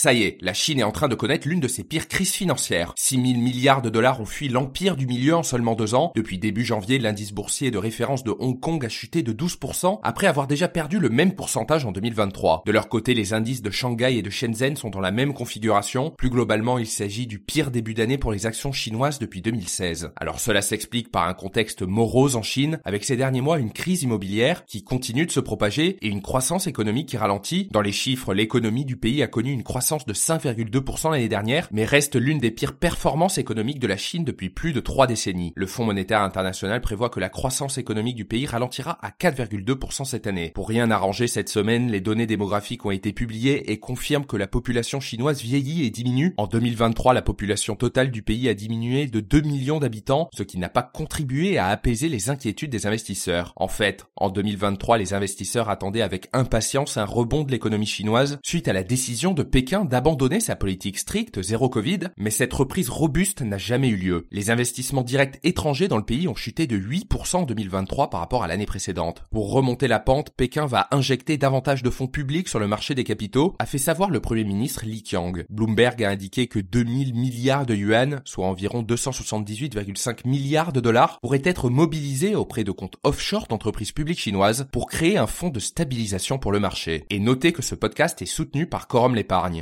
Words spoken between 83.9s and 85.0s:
publiques chinoises pour